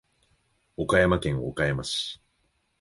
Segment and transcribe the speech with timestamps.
[0.77, 2.19] 岡山県岡山市